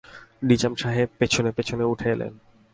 [0.43, 2.33] নিজাম সাহেব পেছনে-পেছনে উঠে এলেন।